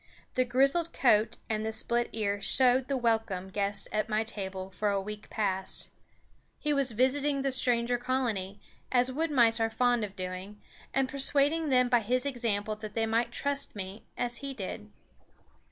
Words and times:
The 0.33 0.45
grizzled 0.45 0.93
coat 0.93 1.37
and 1.47 1.63
the 1.63 1.71
split 1.71 2.09
ear 2.11 2.41
showed 2.41 2.87
the 2.87 2.97
welcome 2.97 3.49
guest 3.49 3.87
at 3.91 4.09
my 4.09 4.23
table 4.23 4.71
for 4.71 4.89
a 4.89 4.99
week 4.99 5.29
past. 5.29 5.89
He 6.57 6.73
was 6.73 6.93
visiting 6.93 7.43
the 7.43 7.51
stranger 7.51 7.99
colony, 7.99 8.59
as 8.91 9.11
wood 9.11 9.29
mice 9.29 9.59
are 9.59 9.69
fond 9.69 10.03
of 10.03 10.15
doing, 10.15 10.59
and 10.91 11.07
persuading 11.07 11.69
them 11.69 11.87
by 11.87 11.99
his 11.99 12.25
example 12.25 12.75
that 12.77 12.95
they 12.95 13.05
might 13.05 13.29
trust 13.31 13.75
me, 13.75 14.03
as 14.17 14.37
he 14.37 14.55
did. 14.55 14.89